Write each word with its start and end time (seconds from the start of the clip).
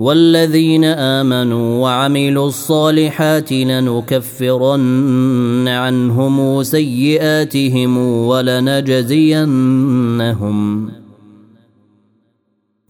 والذين 0.00 0.84
آمنوا 0.84 1.82
وعملوا 1.82 2.48
الصالحات 2.48 3.52
لنكفرن 3.52 5.68
عنهم 5.68 6.62
سيئاتهم 6.62 7.98
ولنجزينهم 8.26 9.78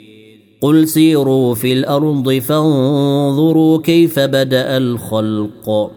قل 0.61 0.87
سيروا 0.87 1.55
في 1.55 1.73
الأرض 1.73 2.31
فانظروا 2.33 3.81
كيف 3.81 4.19
بدا 4.19 4.77
الخلق 4.77 5.91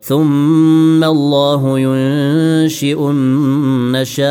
ثم 0.00 1.04
الله 1.04 1.78
ينشئ 1.78 3.10
النشاءه 3.10 4.28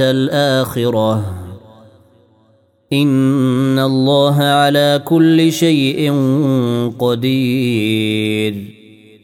الاخره 0.00 1.24
ان 2.92 3.78
الله 3.78 4.42
على 4.42 5.02
كل 5.04 5.52
شيء 5.52 6.12
قدير 6.98 8.73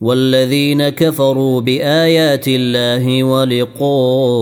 والذين 0.00 0.88
كفروا 0.88 1.60
بآيات 1.60 2.44
الله 2.48 3.24
ولقائه 3.24 4.34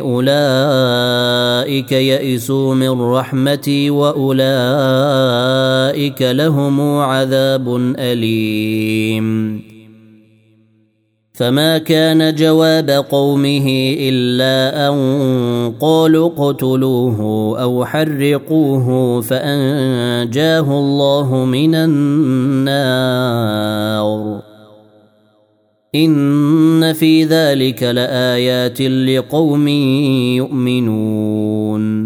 أولئك 0.00 1.92
يئسوا 1.92 2.74
من 2.74 3.00
رحمتي 3.00 3.90
وأولئك 3.90 4.22
لهم 6.22 6.98
عذاب 6.98 7.76
أليم. 7.98 9.65
فما 11.36 11.78
كان 11.78 12.34
جواب 12.34 12.90
قومه 12.90 13.96
إلا 13.98 14.88
أن 14.88 14.94
قالوا 15.80 16.28
اقتلوه 16.28 17.20
أو 17.62 17.84
حرقوه 17.84 19.20
فأنجاه 19.20 20.60
الله 20.60 21.44
من 21.44 21.74
النار. 21.74 22.86
إن 25.94 26.92
في 26.92 27.24
ذلك 27.24 27.82
لآيات 27.82 28.80
لقوم 28.80 29.68
يؤمنون. 30.38 32.05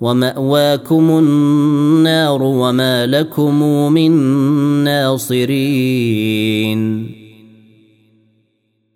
ومأواكم 0.00 1.18
النار 1.18 2.42
وما 2.42 3.06
لكم 3.06 3.62
من 3.92 4.10
ناصرين. 4.84 6.80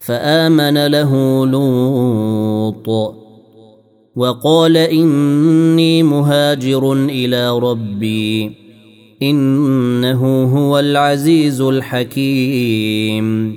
فآمن 0.01 0.87
له 0.87 1.47
لوط 1.47 2.89
وقال 4.17 4.77
إني 4.77 6.03
مهاجر 6.03 6.93
إلى 6.93 7.59
ربي 7.59 8.53
إنه 9.23 10.45
هو 10.45 10.79
العزيز 10.79 11.61
الحكيم. 11.61 13.57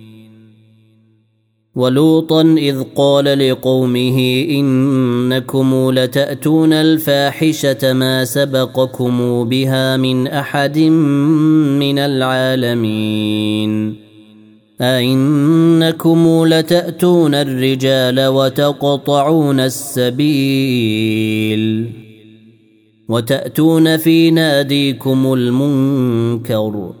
ولوطا 1.75 2.41
إذ 2.41 2.83
قال 2.95 3.49
لقومه 3.49 4.45
إنكم 4.49 5.91
لتأتون 5.91 6.73
الفاحشة 6.73 7.93
ما 7.93 8.25
سبقكم 8.25 9.43
بها 9.43 9.97
من 9.97 10.27
أحد 10.27 10.79
من 11.79 11.99
العالمين. 11.99 13.95
أئنكم 14.81 16.45
لتأتون 16.45 17.35
الرجال 17.35 18.27
وتقطعون 18.27 19.59
السبيل. 19.59 20.31
وتأتون 23.09 23.97
في 23.97 24.31
ناديكم 24.31 25.33
المنكر. 25.33 27.00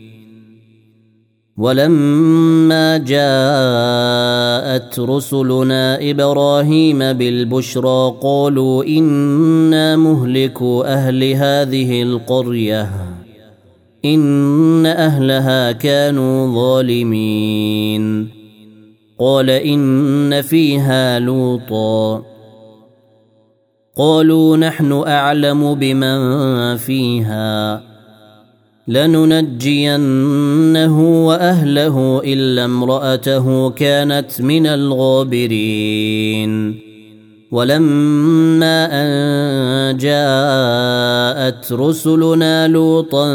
ولما 1.57 2.97
جاءت 2.97 4.99
رسلنا 4.99 6.09
إبراهيم 6.09 6.97
بالبشرى 6.97 8.13
قالوا 8.21 8.83
إنا 8.83 9.95
مهلكوا 9.95 10.93
أهل 10.93 11.23
هذه 11.23 12.03
القرية. 12.03 12.89
إن 14.05 14.85
أهلها 14.85 15.71
كانوا 15.71 16.55
ظالمين. 16.55 18.29
قال 19.19 19.49
إن 19.49 20.41
فيها 20.41 21.19
لوطا. 21.19 22.23
قالوا 23.97 24.57
نحن 24.57 25.03
أعلم 25.07 25.75
بمن 25.75 26.77
فيها. 26.77 27.90
لننجينه 28.87 30.15
وأهله 31.27 32.21
إلا 32.23 32.65
امرأته 32.65 33.69
كانت 33.69 34.41
من 34.41 34.67
الغابرين. 34.67 36.51
ولما 37.51 38.87
أن 38.91 39.97
جاءت 39.97 41.71
رسلنا 41.71 42.67
لوطا 42.67 43.25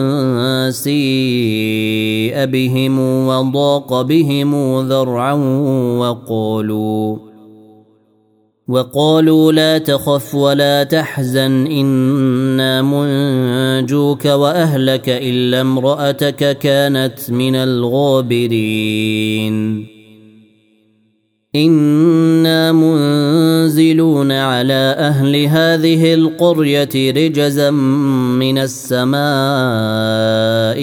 سيء 0.71 2.45
بهم 2.45 2.99
وضاق 3.29 4.03
بهم 4.03 4.81
ذرعا 4.89 5.33
وقالوا 5.99 7.17
وقالوا 8.69 9.53
لا 9.53 9.79
تخف 9.79 10.35
ولا 10.35 10.85
تحزن 10.85 11.67
إنا 11.67 12.83
منجوك 12.83 14.25
وأهلك 14.25 15.09
إلا 15.09 15.61
امرأتك 15.61 16.59
كانت 16.59 17.31
من 17.31 17.55
الغابرين. 17.57 18.77
إنا 21.57 22.73
منزلون 22.73 24.33
على 24.33 24.95
أهل 24.99 25.37
هذه 25.37 26.15
القرية 26.15 27.13
رجزا 27.13 27.71
من 27.71 28.59
السماء 28.59 29.19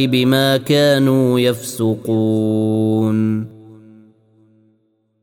بما 0.06 0.58
كانوا 0.58 1.40
يفسقون. 1.40 2.74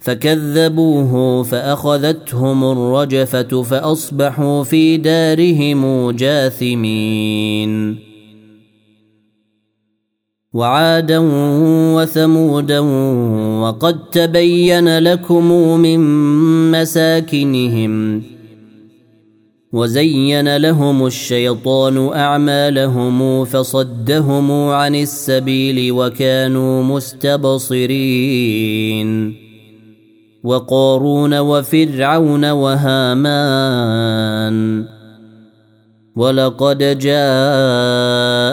فكذبوه 0.00 1.42
فأخذتهم 1.42 2.64
الرجفة 2.64 3.62
فأصبحوا 3.62 4.64
في 4.64 4.96
دارهم 4.96 6.10
جاثمين. 6.10 7.98
وعادا 10.52 11.18
وثمودا 11.96 12.78
وقد 13.60 14.10
تبين 14.10 14.98
لكم 14.98 15.52
من 15.80 16.00
مساكنهم 16.70 18.22
وزين 19.72 20.56
لهم 20.56 21.06
الشيطان 21.06 22.12
أعمالهم 22.12 23.44
فصدهم 23.44 24.50
عن 24.50 24.94
السبيل 24.94 25.92
وكانوا 25.92 26.82
مستبصرين. 26.82 28.10
وقارون 30.44 31.38
وفرعون 31.38 32.44
وهامان 32.50 33.80
ولقد 36.16 36.98
جاءهم 36.98 38.44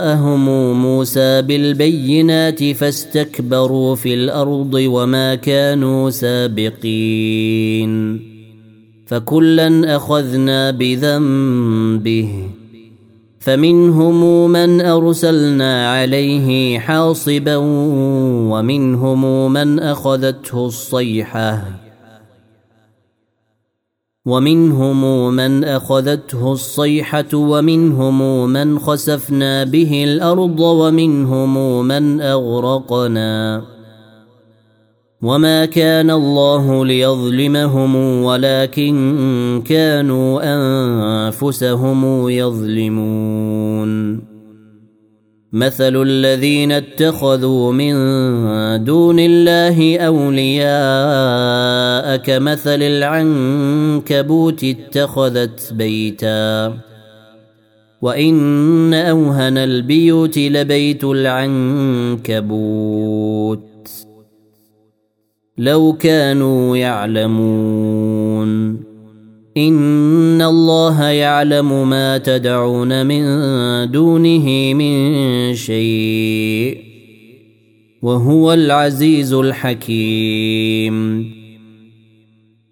موسى 0.82 1.41
بالبينات 1.41 2.63
فاستكبروا 2.63 3.96
في 3.96 4.13
الأرض 4.13 4.74
وما 4.74 5.36
كانوا 5.36 6.10
سابقين 6.10 7.48
فكلا 9.06 9.96
أخذنا 9.96 10.72
بذنبه 10.72 12.50
فمنهم 13.48 14.51
من 14.51 14.82
أرسلنا 14.82 15.92
عليه 15.92 16.80
حاصبا 16.80 17.56
ومنهم 18.51 19.54
من 19.54 19.80
أخذته 19.80 20.66
الصيحة 20.66 21.63
ومنهم 24.25 25.34
من 25.34 25.63
أخذته 25.63 26.51
الصيحة 26.51 27.34
ومنهم 27.34 28.50
من 28.50 28.80
خسفنا 28.80 29.63
به 29.63 30.04
الأرض 30.04 30.60
ومنهم 30.60 31.86
من 31.86 32.22
أغرقنا 32.22 33.62
وما 35.21 35.65
كان 35.65 36.12
الله 36.12 36.86
ليظلمهم 36.86 37.95
ولكن 38.24 39.63
كانوا 39.65 40.41
انفسهم 40.43 42.29
يظلمون 42.29 44.21
مثل 45.53 46.01
الذين 46.01 46.71
اتخذوا 46.71 47.71
من 47.71 47.93
دون 48.83 49.19
الله 49.19 49.97
اولياء 50.00 50.67
كمثل 52.17 52.81
العنكبوت 52.81 54.63
اتخذت 54.63 55.74
بيتا 55.74 56.74
وان 58.01 58.93
اوهن 58.93 59.57
البيوت 59.57 60.38
لبيت 60.38 61.03
العنكبوت 61.03 62.38
لو 65.57 65.93
كانوا 65.93 66.77
يعلمون. 66.77 68.77
إن 69.57 70.41
الله 70.41 71.03
يعلم 71.03 71.89
ما 71.89 72.17
تدعون 72.17 73.05
من 73.05 73.23
دونه 73.91 74.73
من 74.73 75.53
شيء 75.53 76.77
وهو 78.01 78.53
العزيز 78.53 79.33
الحكيم. 79.33 81.27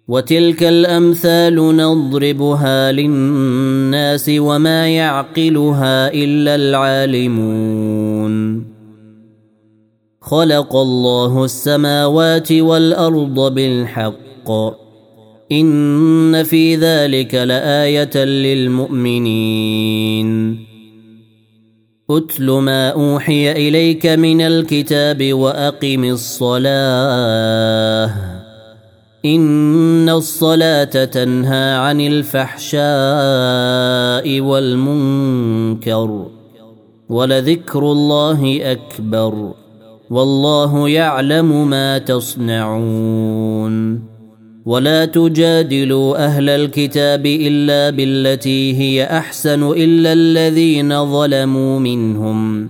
وتلك 0.08 0.62
الأمثال 0.62 1.76
نضربها 1.76 2.92
للناس 2.92 4.30
وما 4.38 4.88
يعقلها 4.88 6.14
إلا 6.14 6.54
العالمون. 6.54 8.65
خلق 10.30 10.76
الله 10.76 11.44
السماوات 11.44 12.52
والأرض 12.52 13.54
بالحق. 13.54 14.50
إن 15.52 16.42
في 16.42 16.76
ذلك 16.76 17.34
لآية 17.34 18.24
للمؤمنين. 18.24 19.46
اتل 22.10 22.50
ما 22.50 22.88
أوحي 22.88 23.52
إليك 23.52 24.06
من 24.06 24.40
الكتاب 24.40 25.32
وأقم 25.32 26.04
الصلاة. 26.04 26.66
إن 29.24 30.08
الصلاة 30.08 31.04
تنهى 31.04 31.74
عن 31.74 32.00
الفحشاء 32.00 32.80
والمنكر. 34.40 36.26
ولذكر 37.08 37.92
الله 37.92 38.60
أكبر. 38.62 39.65
والله 40.10 40.88
يعلم 40.88 41.70
ما 41.70 41.98
تصنعون. 41.98 43.76
ولا 44.66 45.04
تجادلوا 45.04 46.24
أهل 46.24 46.48
الكتاب 46.48 47.26
إلا 47.26 47.90
بالتي 47.90 48.74
هي 48.78 49.04
أحسن 49.04 49.72
إلا 49.72 50.12
الذين 50.12 51.12
ظلموا 51.12 51.78
منهم. 51.78 52.68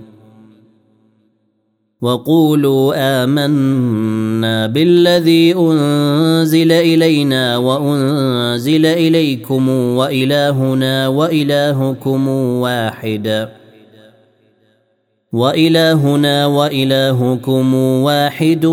وقولوا 2.03 2.95
آمنا 3.25 4.67
بالذي 4.67 5.55
أنزل 5.55 6.73
إلينا 6.73 7.57
وأنزل 7.57 8.87
إليكم 8.87 9.69
وإلهنا 9.69 11.09
وإلهكم 11.09 12.29
واحد. 12.29 13.49
وإلهنا 15.33 16.47
وإلهكم 16.47 17.75
واحد 17.75 18.65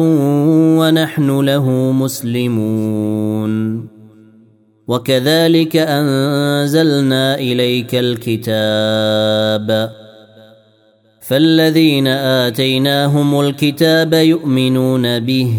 ونحن 0.80 1.40
له 1.40 1.70
مسلمون. 1.92 3.54
وكذلك 4.88 5.76
أنزلنا 5.76 7.36
إليك 7.36 7.96
الكتاب. 7.96 9.90
فالذين 11.22 12.08
آتيناهم 12.08 13.40
الكتاب 13.40 14.14
يؤمنون 14.14 15.20
به 15.20 15.54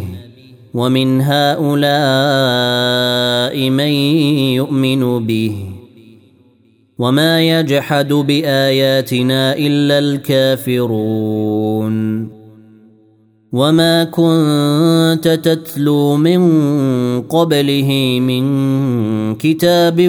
ومن 0.75 1.21
هؤلاء 1.21 2.01
من 3.71 3.93
يؤمن 4.55 5.27
به. 5.27 5.74
وما 6.99 7.61
يجحد 7.61 8.13
باياتنا 8.13 9.57
الا 9.57 9.99
الكافرون 9.99 11.95
وما 13.53 14.05
كنت 14.05 15.29
تتلو 15.29 16.17
من 16.17 16.41
قبله 17.23 18.19
من 18.21 18.45
كتاب 19.35 20.09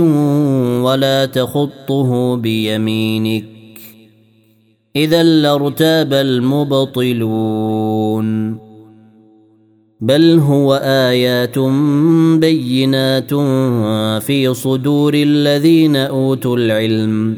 ولا 0.84 1.26
تخطه 1.26 2.36
بيمينك 2.36 3.46
اذا 4.96 5.24
لارتاب 5.24 6.14
المبطلون 6.14 7.46
بل 10.02 10.40
هو 10.40 10.82
آيات 10.84 11.60
بينات 12.40 13.34
في 14.24 14.54
صدور 14.54 15.14
الذين 15.14 15.96
أوتوا 15.96 16.58
العلم 16.58 17.38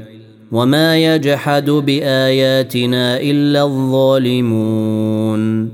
وما 0.52 0.98
يجحد 0.98 1.70
بآياتنا 1.70 3.20
إلا 3.22 3.64
الظالمون 3.64 5.70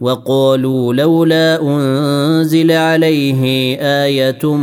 وقالوا 0.00 0.94
لولا 0.94 1.62
أنزل 1.62 2.72
عليه 2.72 3.76
آية 3.80 4.54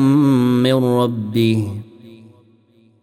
من 0.63 0.74
ربه 0.74 1.68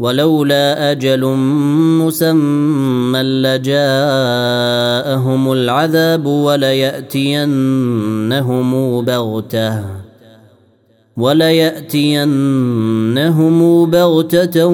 ولولا 0.00 0.90
أجل 0.90 1.24
مسمى 2.00 3.22
لجاءهم 3.22 3.92
العذاب 5.52 6.26
وليأتينهم 6.26 7.50
بغتة 9.04 9.84
وليأتينهم 11.16 12.30
بغتة 13.90 14.66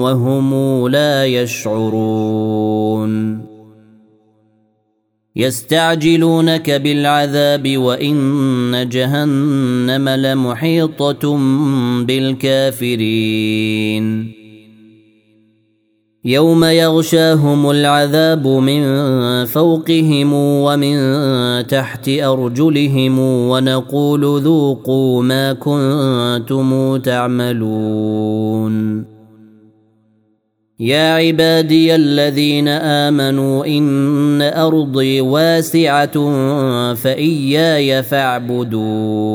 وهم 0.00 0.88
لا 0.88 1.26
يشعرون. 1.26 3.14
يستعجلونك 5.36 6.70
بالعذاب 6.70 7.78
وإن 7.78 8.88
جهنم 8.88 10.08
لمحيطة 10.08 11.36
بالكافرين. 12.04 13.24
يوم 16.26 16.64
يغشاهم 16.64 17.70
العذاب 17.70 18.46
من 18.46 18.84
فوقهم 19.44 20.32
ومن 20.32 20.96
تحت 21.66 22.08
ارجلهم 22.08 23.18
ونقول 23.18 24.40
ذوقوا 24.42 25.22
ما 25.22 25.52
كنتم 25.52 26.96
تعملون 26.96 28.74
يا 30.80 31.14
عبادي 31.14 31.94
الذين 31.94 32.68
امنوا 32.68 33.66
ان 33.66 34.42
ارضي 34.42 35.20
واسعه 35.20 36.14
فاياي 36.94 38.02
فاعبدون 38.02 39.34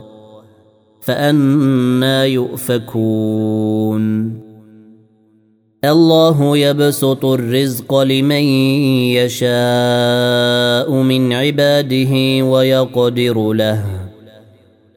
فأنا 1.01 2.25
يؤفكون. 2.25 4.01
الله 5.85 6.57
يبسط 6.57 7.25
الرزق 7.25 7.99
لمن 7.99 8.43
يشاء 9.13 10.93
من 10.93 11.33
عباده 11.33 12.45
ويقدر 12.45 13.53
له. 13.53 13.85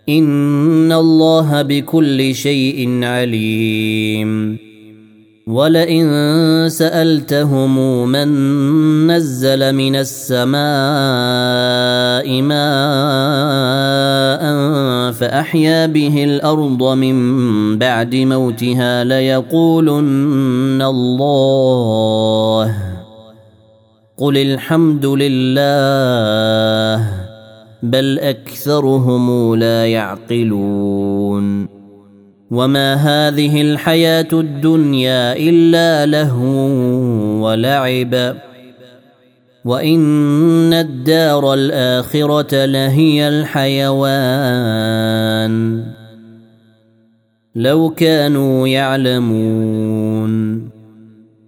إن 0.08 0.92
الله 0.92 1.62
بكل 1.62 2.34
شيء 2.34 3.04
عليم. 3.04 4.63
ولئن 5.46 6.68
سألتهم 6.68 8.08
من 8.08 8.28
نزل 9.12 9.72
من 9.72 9.96
السماء 9.96 10.52
ماء 12.42 12.54
فأحيا 15.12 15.86
به 15.86 16.24
الأرض 16.24 16.82
من 16.82 17.78
بعد 17.78 18.14
موتها 18.14 19.04
ليقولن 19.04 20.82
الله. 20.82 22.76
قل 24.16 24.36
الحمد 24.36 25.06
لله 25.06 27.08
بل 27.82 28.18
أكثرهم 28.18 29.54
لا 29.54 29.86
يعقلون. 29.86 31.73
وما 32.50 32.94
هذه 32.94 33.62
الحياة 33.62 34.28
الدنيا 34.32 35.36
الا 35.36 36.06
لهو 36.06 36.44
ولعب 37.44 38.36
وان 39.64 40.72
الدار 40.72 41.54
الاخره 41.54 42.64
لهي 42.64 43.28
الحيوان 43.28 44.34
لو 47.54 47.90
كانوا 47.90 48.68
يعلمون 48.68 50.73